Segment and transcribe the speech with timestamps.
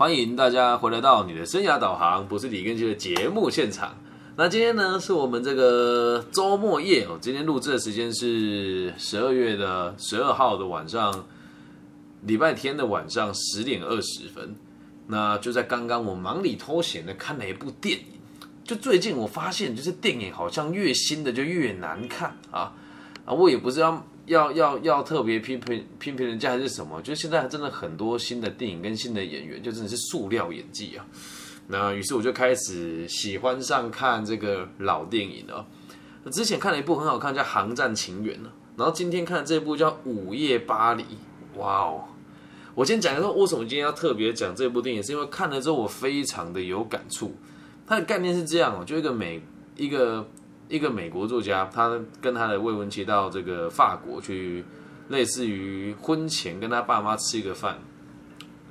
[0.00, 3.94] 欢迎大家回来到你的生涯导航，不是李根基的节目现场。
[4.34, 7.18] 那今天呢，是我们这个周末夜哦。
[7.20, 11.26] 今天录制的时间是十二月的十二号的晚上，
[12.22, 14.56] 礼拜天的晚上十点二十分。
[15.06, 18.06] 那就在刚刚，我忙里偷闲的看了一部电影。
[18.64, 22.72] 就最近我发现，就是电影好像越新的就越难看啊
[23.26, 23.34] 啊！
[23.34, 24.02] 我也不知道。
[24.30, 27.02] 要要要特别批评批评人家还是什么？
[27.02, 31.04] 就现在真的很多新的电影跟新的演员，就真的是塑料演技啊。
[31.66, 35.66] 那于是我就开始喜欢上看这个老电影了。
[36.30, 38.52] 之前看了一部很好看，叫《航站情缘》呢。
[38.76, 41.02] 然后今天看的这部叫《午夜巴黎》。
[41.58, 42.04] 哇哦！
[42.76, 47.34] 我先讲一下为什么今天要特别讲这部电影，是因为看了之后我非常的有感触。
[47.84, 49.42] 它的概念是这样哦，就一个美
[49.76, 50.28] 一个。
[50.70, 54.64] 一个美国作家，他跟他的未婚妻到这个法国去，
[55.08, 57.76] 类似于婚前跟他爸妈吃一个饭，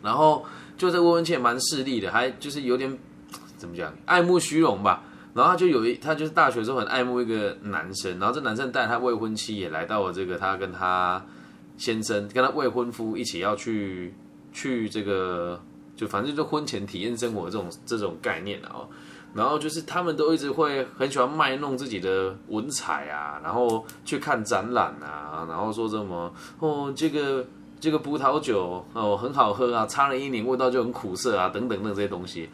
[0.02, 0.44] 然后
[0.78, 2.98] 就这未婚妻也蛮势利的，还就是有点
[3.58, 5.04] 怎么讲，爱慕虚荣吧。
[5.32, 11.24] 然后他就有一，他就是大学时候很爱慕一个男生，然后这男生带他未婚妻也来到了这个他跟他
[11.78, 14.14] 先生跟他未婚夫一起要去
[14.52, 15.62] 去这个，
[15.96, 18.90] 就反正就婚前体验生活这种这种概念哦。
[19.32, 27.46] 然后就是他们都一直会很喜欢卖弄自己的文采啊，然后去看展览啊，然后说什么哦这个
[27.80, 32.50] 这个葡萄酒哦很好喝啊，差了一年味道就很苦涩啊等等等这些东西。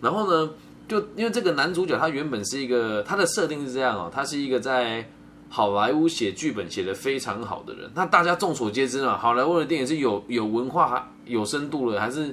[0.00, 0.50] 然后呢，
[0.86, 5.10] 就因为这个男主角他原本是一个他的设定是这样哦，他是一个在
[5.48, 7.90] 好莱坞写剧本写的非常好的人。
[7.92, 12.32] 那大家众所皆知嘛，好莱坞的电影是有有文化、有深度的，还是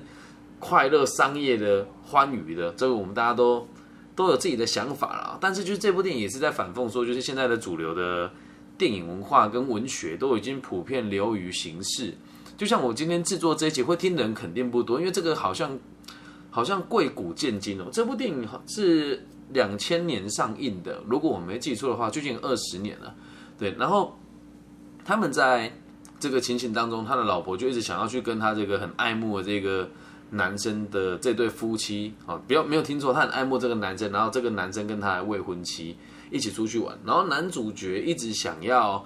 [0.59, 2.71] 快乐、商业的、欢愉的？
[2.73, 3.67] 这个我们大家都。
[4.17, 8.31] 都有自己的想法啦，但是就是这部电影也是在反讽说，就是现在的主流的
[8.75, 12.15] 电影文化跟文学都已经普遍流于形式。
[12.57, 15.77] 就像我今天制作这一集会听的人肯定不多，因为这个好像
[16.49, 17.85] 好像贵古见今哦。
[17.91, 19.23] 这部电影是
[19.53, 23.13] 两千年上映的，如果我没记错的话，最近二十年了。
[23.59, 24.17] 对，然后
[25.05, 25.71] 他们在
[26.19, 29.87] 这个情形当中，他的老婆就一直想要去跟他这个很爱慕的这个。
[30.29, 35.97] 男生的这对夫妻啊，不要没有听错，他很爱慕这个男生，然后这个男生跟他的未婚妻
[36.29, 39.03] 一起出去玩，然后男主角一直想要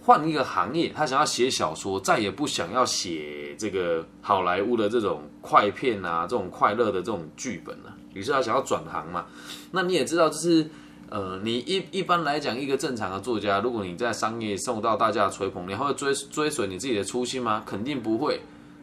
[0.00, 7.94] 换一个行业，他想要写小说，再也不想要写这个好莱坞的这种快片啊，这种快乐的这种剧本了。
[8.14, 9.26] 于是他想要转行嘛。
[9.70, 10.68] 那你也知道，就是
[11.10, 17.62] 呃，你一一般来讲，一个正常的作家，如果你在商业受到大家的吹捧，你会追追随你自己的初心吗？
[17.66, 18.40] 肯定不会，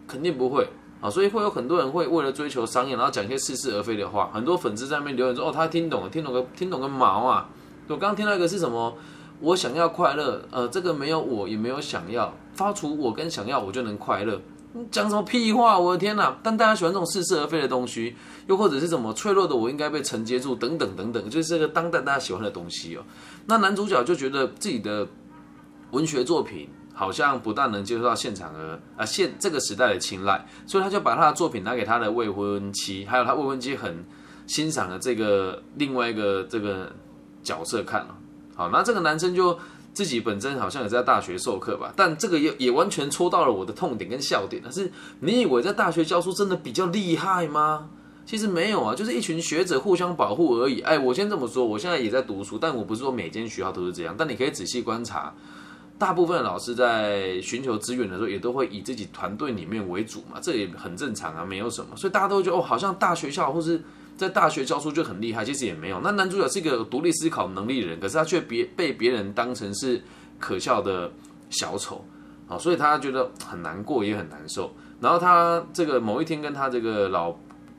[0.07, 0.67] 肯定不会。
[1.01, 4.31] 啊，所以会有很多人会为了追求商业，然后讲一些似是而非的话。
[4.33, 7.49] 很多粉丝在那边留言说：“哦，他听懂了，听懂个听懂个毛啊！”
[7.87, 8.97] 我刚刚听到一个是什么？
[9.41, 14.41] 我想要快乐，呃，这个没有我也没有想要，发出我跟想要我就能快乐。
[14.89, 15.77] 讲什么屁话！
[15.77, 16.37] 我的天哪！
[16.41, 18.15] 但大家喜欢这种似是而非的东西，
[18.47, 23.03] 又或者是什么脆弱的我应该被承接住等等等等，就是这个当代大家喜欢的东西哦。
[23.45, 25.07] 那男主角就觉得自己的
[25.91, 26.69] 文学作品。
[26.95, 34.03] 好像不但能接受到现场的啊现这个时代的青睐，所以他就把他的作品拿给他的未婚妻，还有他未婚妻很
[34.47, 36.91] 欣赏的这个另外一个这个
[37.43, 38.17] 角色看了。
[38.55, 39.59] 好，那这个男生就
[39.93, 44.61] 自己本身好像也在大学授课吧，但这个也也完全戳到了我的痛点跟笑点。
[44.63, 44.89] 但是
[45.19, 47.89] 你以为在大学教书真的比较厉害吗？
[48.25, 50.79] 其实没有啊，就是一群学者互相保护而已。
[50.79, 55.31] 哎，我先这么说，我现在也在读书，但我不是说每间学校都是这样，但你可以仔细观察。
[55.97, 61.95] 大部分的老师在寻求资源的时候，也都会以自己团队里面为主嘛，这也很正常啊，没有什么。
[61.95, 63.81] 所以大家都觉得哦，好像大学校或是
[64.17, 66.01] 在大学教书就很厉害，其实也没有。
[66.01, 70.01] 那男主角是一个独立思考能力的人，可是他却别被别人当成是
[70.37, 71.09] 可笑的
[71.49, 72.03] 小丑，
[72.49, 74.73] 啊，所以他觉得很难过，也很难受。
[74.99, 77.33] 然后他这个某一天跟他这个老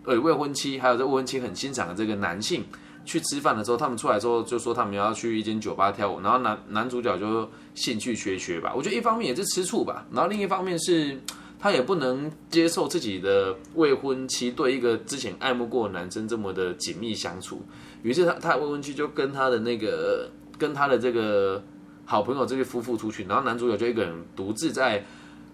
[0.05, 2.65] 呃未婚妻，还有这未婚妻很欣赏的这个男性。
[3.07, 8.75] 去吃饭的时候，他们出来之后就说他们要去一间酒吧跳舞，然后男男主角就兴趣缺缺吧。
[8.77, 11.19] 我觉得一方面也是吃醋吧，然后另一方面是
[11.59, 17.63] 他也不能接受自己的未婚妻对一个之前爱慕过的男生这么的紧密相处，
[18.03, 20.29] 于是他他未婚妻就跟他的那个
[20.59, 21.63] 跟他的这个
[22.05, 25.05] 好朋友这对夫妇出去，然后男主角就一个人独自在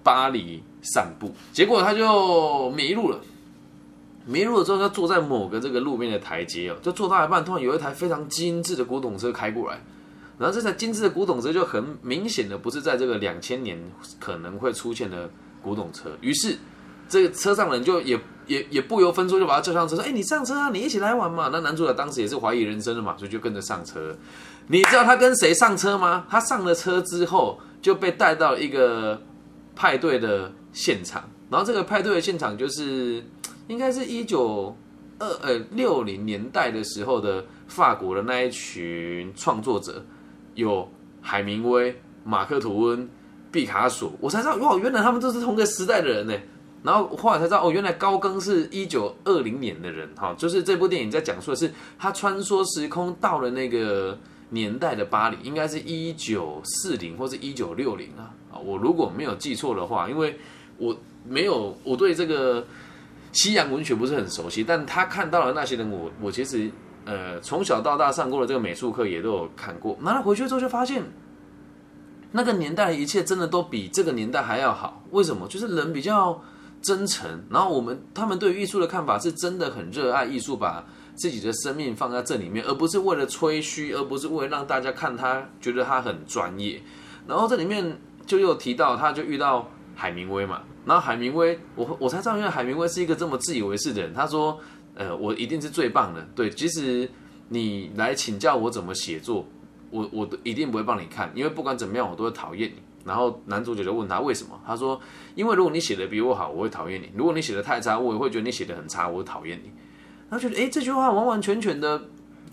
[0.02, 3.20] 巴黎散步，结果他就迷路了。
[4.24, 9.80] 迷路了之后，他坐在某个这个路边的台阶哦，就坐到一半，突然有一台非常精致的古董车开过来，
[10.38, 13.78] 然后这台精致的古董车就很明显的不是在这个两千年
[14.20, 15.28] 可能会出现的
[15.62, 16.56] 古董车，于是
[17.08, 24.16] 这个车上人就也也也不由分说就把他叫上车，说：“哎，你上车啊，你一起来玩嘛。”那男主角当时也是怀疑人生的嘛，所以就跟着上车。
[24.68, 26.24] 你知道他跟谁上车吗？
[26.30, 29.20] 他上了车之后就被带到一个
[29.76, 31.28] 派对的现场。
[31.50, 33.22] 然后这个派对的现场就是
[33.68, 34.76] 应该是一九
[35.18, 40.04] 二呃六零年代的时候的法国的那一群创作者，
[40.54, 40.88] 有
[41.20, 41.94] 海明威、
[42.24, 43.08] 马克吐温、
[43.50, 46.34] 毕卡索，我才知道哇，原来他们都是同个时代的人呢。
[46.82, 54.18] 然后后来才知道哦，原来高更是一九二零年的人哈，就是这部电影在讲述的是他穿梭时空到了那个
[54.50, 60.36] 年代的巴黎，应该是一九四零或是一九六零啊啊，我如果没有记错的话，因为
[60.76, 62.66] 我没有我对这个
[63.32, 66.70] 西洋文学不是很熟悉，但他看到了那些人，我我其实
[67.04, 71.02] 呃从小到大上过的这个美术课也都有看过，拿了回去之后就发现
[72.30, 75.48] 那个年代的一切真的都比这个年代还要好，为什么？
[75.48, 76.40] 就是人比较。
[76.84, 86.82] 真诚，然后我们他们对艺术的看法是真的很热爱艺术，把自己的生命放在这里面，而不是为了吹嘘，而不是为了让大家看他觉得他很专业。
[87.28, 87.96] 然后这里面
[88.26, 94.12] 就又提到，他就遇到海明威嘛，然后海明威，我我才知道，因为海明威是一个这么自以为是的人。
[94.12, 94.58] 他说
[94.94, 97.08] ：“呃，我一定是最棒的，对，即使
[97.48, 99.46] 你来请教我怎么写作，
[99.90, 104.60] 我我都一定不会帮你看，因为不管怎么样，我都会讨厌你。”然后男主角就问他为什么？
[104.64, 105.00] 他说
[105.34, 109.72] ：“因为如果你写的比我好，我会讨厌你；如果你写的太差，我也会觉得你写的很差，我讨厌你。”
[110.30, 112.00] 他觉得，哎，这句话完完全全的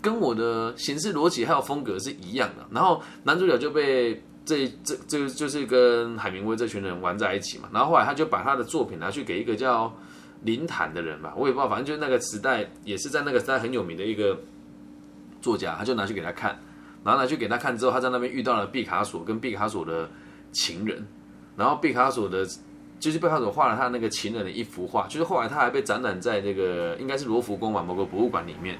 [0.02, 2.66] 跟我的形式逻辑还有风格是一样的。
[2.70, 7.68] 然后男主角就被这这这就是跟海明威这群人玩在一起嘛。
[7.72, 9.92] 然后后来他就把他的作品拿去给一个叫
[10.42, 14.38] 林坦的人吧，我也不知道，反正就是那个时代也是在那个时代很有名的一个
[15.40, 16.58] 作家，他就拿去给他看。
[17.04, 20.08] 然后拿去给他看之后，他在那边遇到了毕卡索，跟毕卡索的。
[20.52, 21.06] 情人，
[21.56, 22.44] 然后毕卡索的，
[22.98, 28.76] 就是毕卡索画了他那个情人的一幅画，就是后来他还被展览在那个应该是罗浮宫吧某个博物馆里面。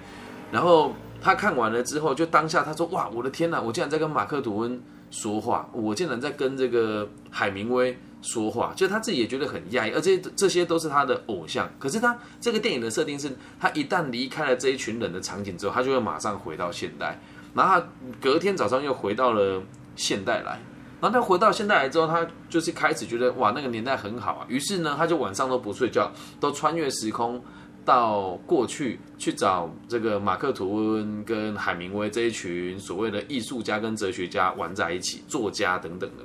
[0.50, 3.62] 然后他看完了之后，就当下他说：“哇，我的天呐！
[3.64, 11.68] 我竟然在跟马克吐温说话，我竟然在跟这个海明威说话。”就他自己也觉得很讶异，而这这些都是他的偶像。
[11.78, 17.20] 可是他这个电影的设定是，他一旦离开了这一群人的场景之后，他就会马上回到现代，
[17.54, 17.82] 然后
[18.20, 19.62] 隔天早上又回到了
[19.96, 20.60] 现代来。
[21.00, 24.46] 然后他回到现代来之后，他就是开始觉得哇，那个年代很好啊。
[24.48, 27.42] 于是呢，他就晚上都不睡觉，都穿越时空
[27.84, 36.24] 到过去去找这个马克吐温跟海明威这一群所谓的艺术家跟哲学家玩在一起，作家等等的。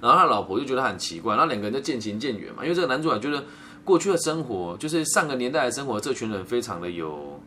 [0.00, 2.62] 然后他老婆就觉得很奇怪，那两个人就渐行渐远嘛。
[2.62, 3.44] 因为这个男主角觉得
[3.84, 7.40] 过去的生活，就是上个年代的生活，这群人非常的有。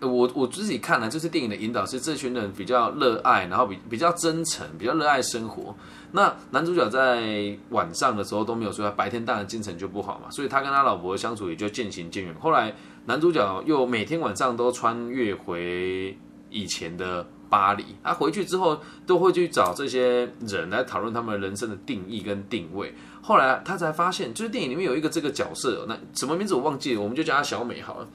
[0.00, 5.74] 我我自己看呢，就是电影的引导是这群人比较热爱，然后比比较真诚，比较热爱生活。
[6.12, 12.34] 那男主角在晚上的时候都没有睡，白天当然精神就不好嘛，所以他跟他老婆相处也就渐行渐远。
[12.40, 12.74] 后来
[13.06, 16.16] 男主角又每天晚上都穿越回
[16.50, 22.94] 以前的巴黎，他回去之后都会去找这些人来讨论他们人生的定义跟定位。
[23.20, 28.08] 后来他才发现，就是电影里面有一个这个角色，那什么名字我忘记了，我们就叫他小美好了。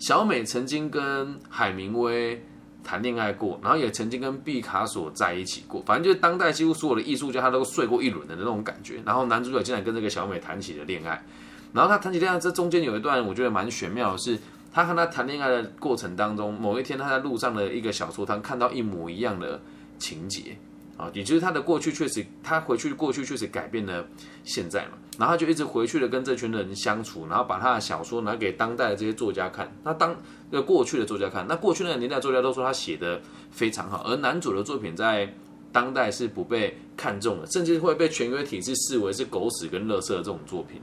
[0.00, 2.42] 小美曾经跟海明威
[2.82, 9.02] 谈恋爱过，然后也曾经跟毕卡索在一起过，反正就是当代几乎所有的艺术家，他都睡过一轮的那种感觉。
[9.04, 11.22] 然后男主角竟然跟这个小美谈起了恋爱，
[11.74, 14.38] 然后他谈起恋爱，这中间有一段我觉得蛮玄妙的是，
[14.72, 19.60] 他和他谈恋爱的过程当中，某一天他在路上的一个小说摊看到一模一样的
[19.98, 20.56] 情节。
[21.00, 24.04] 啊，也就是他的过去确实，他回去过去确实改变了
[24.44, 30.14] 现在嘛，然后他就一直回去了跟这群人相处，然后把他的小说拿给当代的这些作家看，那当
[30.50, 33.18] 那过去的作家看，那过去那个年代作家都说他写的
[33.50, 35.34] 非常好，而男主的作品在
[35.72, 40.82] 当代是不被看中的，甚至会被权威体制视为是狗屎跟垃圾的这种作品，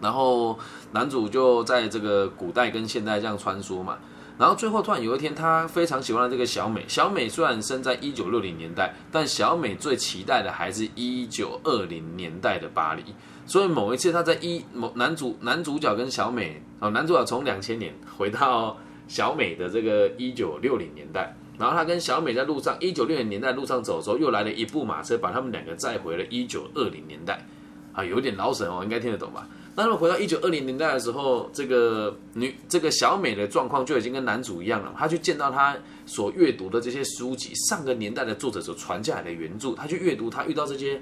[0.00, 0.58] 然后
[0.90, 3.98] 男主就在这个古代跟现代这样穿梭嘛。
[4.38, 6.84] 然后最后突然有一天，他非常喜欢这个小美。
[6.88, 13.02] 小美虽然生在一九六零年代，但小美最期待的还是一九二零年代的巴黎。
[13.46, 27.44] 所以某一次，他在一某男主男主角跟小美哦，男主角从两千年回到小美的这个一九六零年代，然后他跟小美在路上一九六零年代路上走的时候，又来了一部马车，把他们两个载回了一九二零年代。
[27.92, 29.46] 啊，有点老神哦，应该听得懂吧？
[29.74, 34.94] 那么回到一九二零年代的时候，这个女这个小美的状况就已经跟男主一样了。
[34.98, 35.74] 她去见到她
[36.04, 40.28] 所阅读的这些书籍，上个年代的作者所传下来的原著，她去阅读。
[40.28, 41.00] 她遇到这些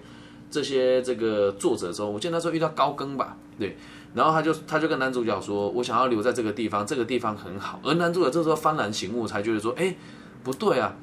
[0.51, 3.77] 这些这个作者的时候，我记得那时候遇到高更吧，对。
[4.15, 9.97] 然后他就他就跟男主角说：“我想要留在这个地方，这个地方很好。”而男主角这时候幡然醒悟，才觉得说：“哎，
[10.43, 10.97] 不对啊，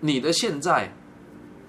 [0.00, 0.92] 你的现在，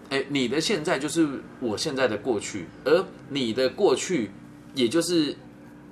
[0.10, 1.27] 哎，你的现在就是
[1.60, 4.31] 我现在的过去，而你的过去，
[4.74, 5.36] 也就是。”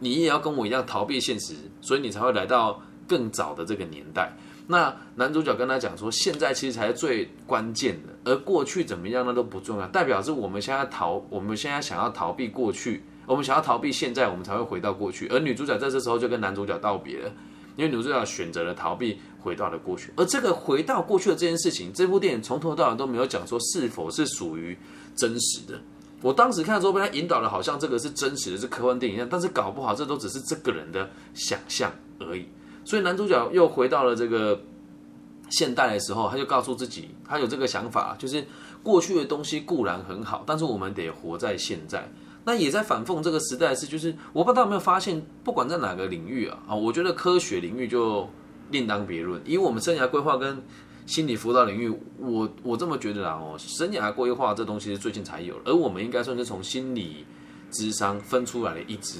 [0.01, 4.35] 你也要跟我一样逃避现实，所以你才会来到更早的这个年代。
[4.67, 9.87] 那男主角跟他讲说，现在其实才是最关键的，而过去怎么样那都不重要。
[9.87, 15.27] 代表是我们现在逃，我们现在想要逃避过去，我们想要逃避现在，我们才会回到过去。
[15.27, 17.29] 而女主角在这时候就跟男主角道别了，
[17.75, 20.13] 因为女主角选择了逃避，回到了过去。
[20.15, 24.77] 而这个回到过去的这件事情，这部电影从头到尾都没有讲说是否是属于
[25.15, 25.81] 真实的。
[26.21, 32.45] 我当时看的时候，被他引导的好像这个是真实的，是科幻电影一样，但是搞不好这都只是这个人的想象而已。
[32.85, 34.61] 所以男主角又回到了这个
[35.49, 38.45] 现代的时候，他就告诉自己，他有这个想法，就是
[38.83, 42.11] 过去的东西固然很好，但是我们得活在现在。
[42.43, 48.27] 那也在反讽这个时代是，就是我不知道有没有发现，不管在哪个领域啊，啊，我觉得科学领域就
[48.71, 50.63] 另当别论，因为我们生涯规划跟
[51.11, 57.25] 心理辅导领域，我我这么觉得啦哦，生涯规划这东西是最近才有，而我们应该算是从心理
[57.69, 59.19] 智商分出来的一支。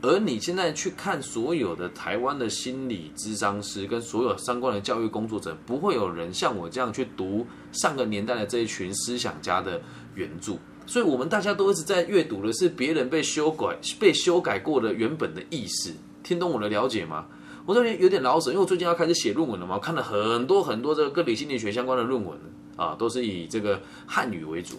[0.00, 9.78] 而你现在去看所有的台湾的心理智商师跟所有相关的教育工作者，不会有人像我这样去读上个年代的这一群思想家的
[10.14, 10.56] 原著。
[10.86, 15.92] 所以，我们大家都一直在阅读的是别人被修改、被修改过的原本的意思。
[16.22, 17.26] 听懂我的了解吗？
[17.66, 22.38] 我这边有点老舍，因为我最近要开始写论文了嘛，我看了很多很多这个跟理心理学相关的论文
[22.76, 24.76] 啊，都是以这个汉语为主。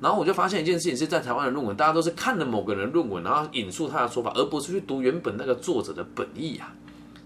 [0.00, 6.72] 然后我就发现一件事情，是在台湾的论文，大家都是看了某个人的论文，然后引述他的说法，而不是去读原本那个作者的本意啊。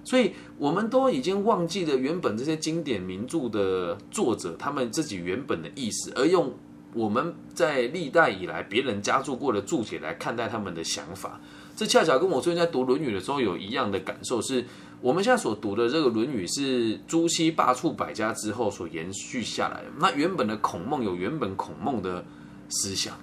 [0.02, 6.52] 所以，我们都已经忘记了原本这些经典名著的作者他们自己原本的意思，而用。
[6.94, 11.40] 我们在历代以来别人加注过的注解来看待他们的想法，
[11.74, 14.62] 这恰巧跟我最近在读《论语》的时候有一样的感受，是
[15.02, 19.90] 我们现在所读的这个《论语》是朱熹罢黜百家之后所延续下来的。
[19.98, 22.24] 那原本的孔孟有原本孔孟的
[22.68, 23.14] 思想，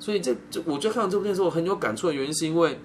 [0.00, 2.78] 所以这这我就看到这部电视我很有感触的原因，是因为。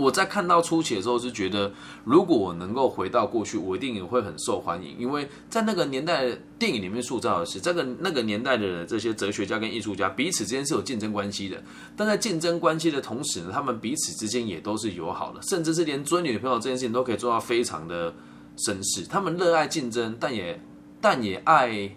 [0.00, 1.70] 我在看到初期的时候是觉得，
[2.04, 4.96] 如果我能够回到过去，我一定也会很受欢迎。
[4.98, 6.26] 因为在那个年代，
[6.58, 11.62] 电影里面塑造的是这个那个年代的这些哲学家跟艺术家彼此之间是有竞争关系的。
[11.94, 18.10] 但在竞争关系的同时呢，他们彼此之间也都是友好的，甚至是连追女朋友这件事情都可以做到非常的
[18.56, 19.04] 绅士。
[19.04, 20.58] 他们热爱竞争，但也
[21.00, 21.94] 但也爱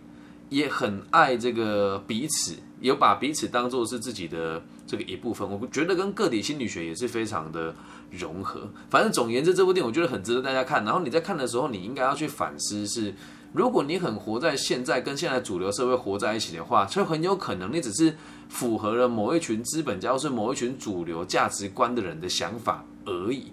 [0.49, 4.61] 也很爱这个彼此，有把彼此当做是自己的。
[4.85, 7.73] 这个一部分，我觉得跟个体心理学也是非常的
[8.11, 8.69] 融合。
[8.89, 10.83] 反正总言之，这部电影我觉得很值得大家看。
[10.83, 13.13] 然后你在看的时候，你应该要去反思：是
[13.53, 18.15] 如果你很活在现在，跟现在主流社会活在一起的话，就很有可能你只是
[18.49, 23.51] 符合了某一群资本家或是某一群主流价值观的人的想法而已。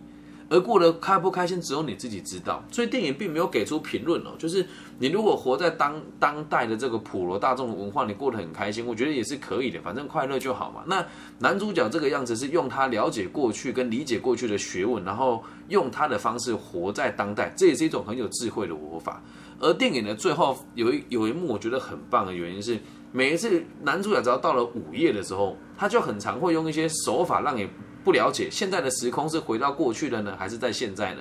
[0.50, 2.60] 而过得开不开心，只有你自己知道。
[2.72, 4.66] 所以电影并没有给出评论哦，就是
[4.98, 10.82] 你如果活在当当代的这个普罗大众的文化，你过得很开心，我觉得也是可以的，反正快乐就好嘛。
[10.86, 11.06] 那
[11.38, 19.22] 男主角这个样子是用他了解过去跟理解过去的学问，然后用他的方式活在当代，这也是一种很有智慧的活法。
[19.60, 22.76] 而电影的最后有一有一幕我觉得很棒的原因是，
[23.12, 27.68] 每一次男主角只要到了午夜的时候，他就很常会用一些手法让你。
[28.02, 31.20] 不了解现在的时空是回到过去的呢，还是在现在呢？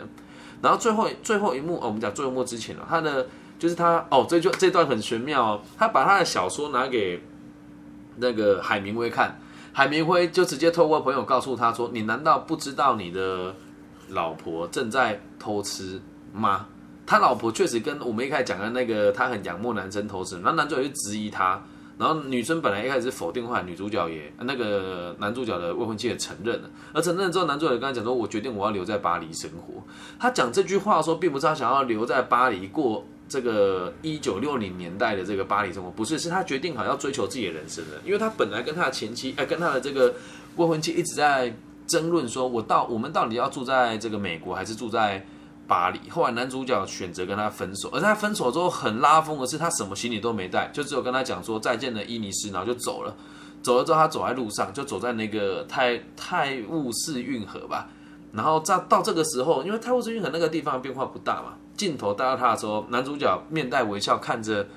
[0.61, 7.21] 然后最后最后一幕，我们讲最后一幕之前了，他的就是他哦，这就这段很玄妙哦，他把他的小说拿给
[8.17, 9.39] 那个海明威看，
[9.71, 13.55] 海明威就直接透过朋友告诉他说：“你难道不知道你的
[14.09, 16.01] 老婆正在偷吃
[16.33, 16.67] 吗？”
[17.07, 21.61] 他老婆确实跟我们一开始讲的那个他很仰慕男生偷吃，然后男主角就质疑他。
[21.99, 26.69] 然后女生本来一开始否定话，女主角也那个男主角的未婚妻也承认了。
[26.93, 29.83] 而承认之后，男主角跟他讲说：“我决定我要留在巴黎生活。”
[30.17, 37.97] 他讲这句话的时候，并不是他想要留在巴黎过这个一九六零年代的这个巴黎生活，不是，是他决定好要追求自己的人生了。
[38.05, 40.15] 因为他本来跟他的前妻，哎，跟他的这个
[40.55, 41.53] 未婚妻一直在
[41.85, 45.25] 争论说，我到我们到底要住在这个美国，还是住在？
[45.69, 53.15] 巴黎，后来男主角选择跟他分手，而在分手之后很拉风的是，他什么行李都没带，就只有跟他讲说再见了伊尼斯，然后就走了。
[53.61, 57.87] 走了之后，他走在路上，就走在那个泰泰晤士运河吧。
[58.33, 64.67] 然后到到这个时候，因为泰晤士运河那个地方变化不大嘛，镜头带到他的时候，男主角面带微笑看着。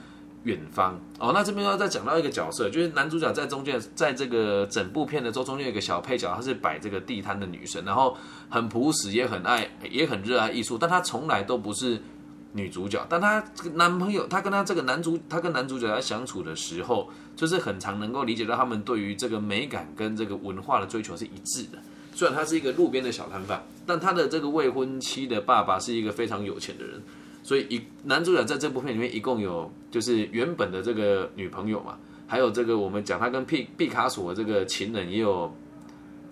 [0.44, 8.16] 远方哦，那这边要再讲到一个角色，就是男主角在中间，在这个整部片的中中间有一个小配角，她是摆这个地摊的女生，然后
[8.48, 12.00] 很朴实，也很爱，也很热爱艺术，但她从来都不是
[12.52, 13.06] 女主角。
[13.08, 13.44] 但她
[13.74, 21.78] 男朋友，她跟她这个男主，她跟男主角在相处的时候，就是很常能够理解到他们对于这个美感跟这个文化的追求是一致的。
[22.14, 27.00] 虽然他是一个路边的小摊贩，但他的这个未婚妻的爸爸是一个非常有钱的人。
[27.42, 35.52] 所以，一男主角在这部片里面一共有就是原本的这个女朋友嘛，还有这个我们讲他跟毕毕卡索的这个情人也有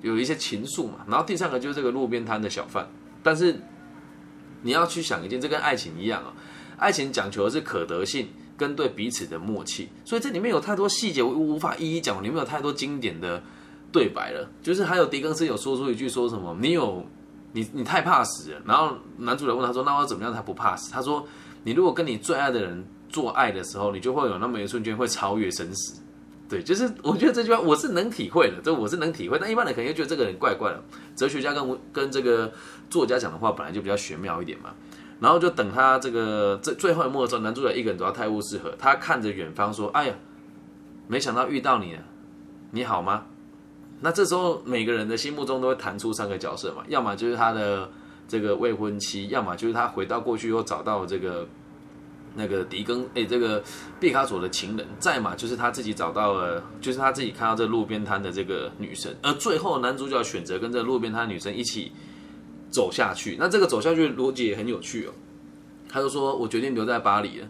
[0.03, 1.05] 有一些情愫嘛。
[1.09, 2.89] 然后第三个就是这个路边摊的小贩。
[3.23, 3.61] 但是
[4.63, 6.33] 你要去想一件，这跟爱情一样啊，
[6.79, 9.89] 爱情讲求的是可得性跟对彼此的默契。
[10.05, 12.23] 所以这里面有太多细节，我无法一一讲。
[12.23, 13.43] 里面有太多经典的
[13.91, 17.05] 对白了，就是还有狄更斯有说出一句说什么，你有
[17.53, 18.61] 你你太怕死了。
[18.65, 20.91] 然后男主角问他说，那我怎么样才不怕死？
[20.93, 21.27] 他说，
[21.65, 26.01] 你如果跟你最爱的人做爱的时候，你就会有那么一瞬间会超越生死。
[26.49, 29.39] 对，就是我觉得这句话我是能体会的，这我是能体会。
[29.41, 30.83] 但一般人可能觉得这个人怪怪的。
[31.15, 32.53] 哲学家跟跟这个
[32.89, 34.71] 作家讲的话本来就比较玄妙一点嘛。
[35.21, 40.15] 然后就等他这个最最后一幕的时候，男主角一个人走到泰晤士河，他看着远方说：“哎呀，
[41.07, 42.03] 没想到遇到你了，
[42.71, 43.27] 你好吗？”
[44.01, 47.91] 那这时候每个人的心目中都会弹出三个角色嘛，要么就是他的
[48.27, 51.47] 这个未婚妻，要么就是他回到过去又找到这个。
[52.37, 53.61] 那个狄更哎，这个
[53.99, 61.91] 毕卡索的情人，再嘛就是他自己找到了，就是他自己看到这路边摊的这个女生，而最后男主角选择跟这路边摊女生一起
[62.71, 63.37] 走下去。
[63.37, 65.13] 那这个走下去逻辑也很有趣哦。
[65.89, 67.49] 他就说：“我决定留在巴黎了。”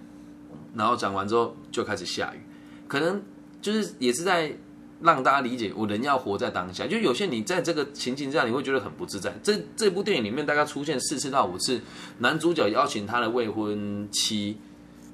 [0.75, 2.41] 然后讲完之后就开始下雨，
[2.89, 3.23] 可能
[3.61, 4.57] 就是也是在
[5.03, 6.87] 让大家理解，我人要活在当下。
[6.87, 9.33] 就有些你在这个情境下，你会觉得很不自在。
[9.43, 11.81] 这这部电影里面大概出现四次到五次，
[12.19, 14.57] 男主角邀请他的未婚妻。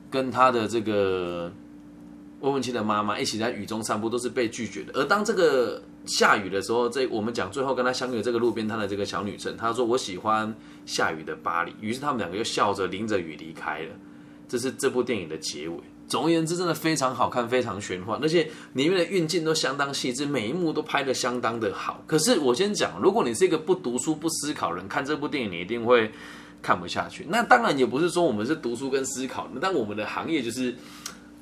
[0.08, 1.52] 跟他的这个
[2.40, 4.92] 未婚妻的妈妈一起在雨中散步，都是被拒绝的。
[4.94, 10.54] 而当这个下雨的时候，这我们讲最后跟他相遇的这个路边摊的这个小女生，她说：“我喜欢
[10.86, 13.90] 下雨的巴黎。”于是他们两个又笑着淋着雨离开了。
[14.48, 15.76] 这是这部电影的结尾。
[16.08, 22.02] 总而言之，真的非常好看，非常玄幻，而且里面的运镜都相当细致，每一幕都拍的相当的好。
[22.06, 26.10] 可是我先讲，如果你是一个不读书、不思考人，看这部电影，你一定会。
[26.62, 30.74] 看不下去，那当然也不是说我们是读书跟思考，但我们的行业就是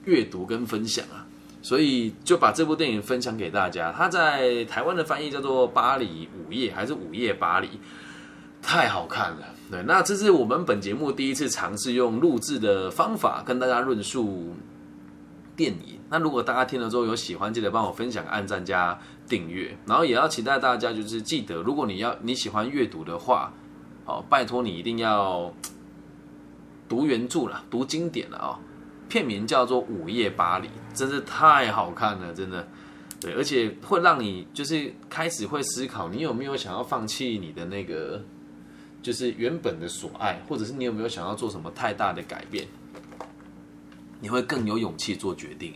[0.04, 1.24] 阅读跟分享啊，
[1.62, 3.90] 所以就把这部电影分享给大家。
[3.96, 7.68] 它在台湾的翻译叫做《巴黎午夜》还是《午夜巴黎》，
[8.64, 9.46] 太好看了。
[9.70, 14.54] 对，那这是我们本节目第一次尝试用录制的方法跟大家论述
[15.54, 16.00] 电影。
[16.10, 23.52] 那如果大家听了之后有喜欢，记得帮我分享、按赞加订阅，然后也要期待大家就是记得，如果你要你喜欢阅读的话。
[24.06, 25.50] 哦，拜托你一定要
[26.86, 28.60] 读原著了，读经典了啊！
[29.08, 32.68] 片名叫做《午夜巴黎》，真是太好看了，真的。
[33.18, 38.22] 对，而且会让你就是开始会思考，你有没有想要放弃你的那个，
[39.04, 42.66] 就是原本的所爱，或者是你有没有想要做什么太大的改变？
[44.20, 45.74] 你会更有勇气做决定。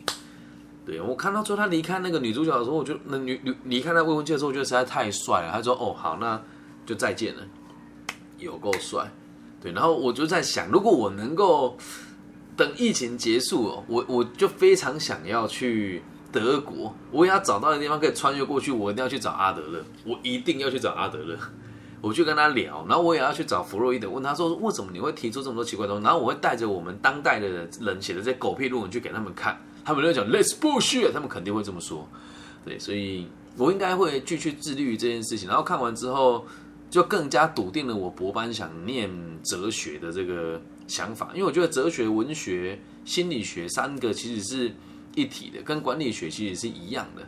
[0.86, 5.52] 对我看到最后他离开那个女主角的时候，我就那女女离开那未婚妻的时候，我觉得实在太帅了。
[5.52, 6.42] 他说：“哦，好，那
[6.86, 7.42] 就再见了。”
[8.38, 9.12] 有够帅，
[9.60, 11.76] 对，然后我就在想，如果我能够
[12.56, 21.36] 等疫情结束，我我就非常想要去德国，我也要找到的地方可以穿越过去，我一定要去找阿德勒，我一定要去找阿德勒，
[22.00, 32.08] 我去跟他聊，然后我也要去找弗洛伊德，问他说为什么你会提出这么多奇怪东西，然后我会带着我们当代的人写的这狗屁论文去给他们看，他们就讲 Let's bullshit，他们肯定会这么说，
[32.64, 36.44] 对，所以我应该会继续致力于这件事情，然后看完之后。
[36.90, 39.10] 就更加笃定了我博班想念
[39.44, 44.74] 哲学的这个想法，因为我觉得哲学、文学、心理学三个其实是
[45.14, 47.22] 一体的，跟管理学其实是一样的。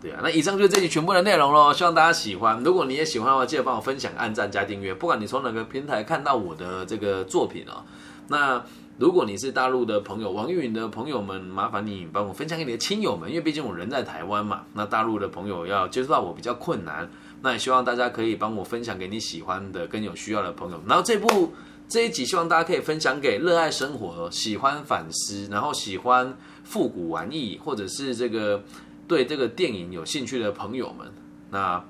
[0.00, 2.62] 对啊，那以上就是这集全部的内容喽，希望大家喜欢。
[2.62, 4.94] 如果你也喜欢的话，记得帮我分享、按赞、加订阅。
[4.94, 7.82] 不管你从哪个平台看到我的这个作品哦，
[8.28, 8.62] 那
[8.98, 17.10] 如果你是大陆的朋友、网易云的朋友们，麻烦你帮我分享给你的亲友们，因为毕竟我人在台湾嘛，那大陆的朋友要接触到我比较困难。
[17.42, 20.80] 那也希望大家可以帮我分享给你喜欢的、跟有需要的朋友。
[20.86, 21.52] 然后这部
[21.86, 28.62] 这一集，希望大家可以分享给热爱生活、喜欢反思、然后喜欢复古玩意，或者是这个
[29.06, 31.10] 对这个电影有兴趣的朋友们。
[31.50, 31.82] 那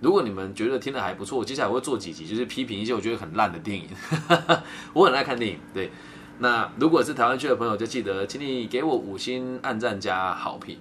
[0.00, 3.88] 如果你们觉得听的还不错，接下来我会做几集，就是批评一些我觉得很烂的电影。
[4.94, 5.90] 我很爱看电影，对。
[6.38, 10.78] 那如果是台湾区的朋友，就记得请你给我五星按赞加好评。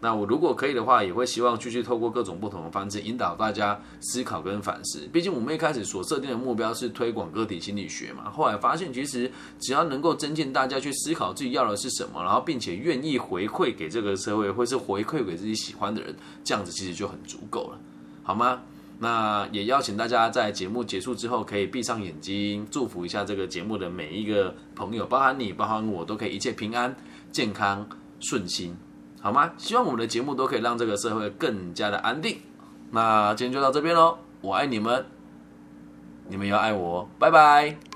[0.00, 5.06] 那我如果可以的话，也会希望继续透过各种不同的方式引导大家思考跟反思。
[5.12, 17.78] 毕竟我们一开始所设定的目标是推广个体心理学嘛，后来发现其实只要能够增进大家去思考自己要的是什么，然后并且愿意回馈给这个社会，或是回馈给自己喜欢的人，这样子其实就很足够了，
[18.22, 18.62] 好吗？
[19.02, 26.94] 那也邀请大家在节目结束之后，可以闭上眼睛，祝福一下这个节目的每一个朋友，包含你，包含我，都可以一切平安、
[27.32, 28.76] 健康、顺心。
[29.20, 29.52] 好吗？
[29.58, 32.38] 希望我们的节目都可以让这个社会更加的安定。
[32.90, 35.04] 那今天就到这边喽，我爱你们，
[36.28, 37.89] 你们要爱我，拜拜。